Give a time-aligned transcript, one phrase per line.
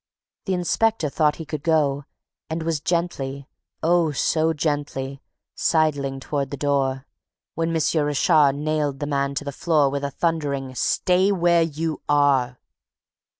[0.45, 2.05] The inspector thought he could go
[2.49, 3.47] and was gently
[3.83, 5.21] oh, so gently!
[5.53, 7.05] sidling toward the door,
[7.53, 7.79] when M.
[8.07, 12.57] Richard nailed the man to the floor with a thundering: "Stay where you are!"